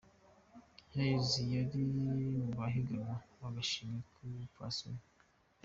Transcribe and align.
Hayes 0.93 1.31
ari 1.61 1.81
mu 2.35 2.45
bahiganirwa 2.57 3.13
agashimwe 3.47 3.97
mu 4.21 4.29
bapfasoni. 4.39 5.03